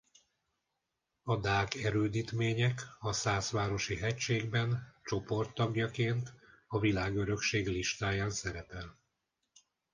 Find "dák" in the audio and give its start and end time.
1.39-1.73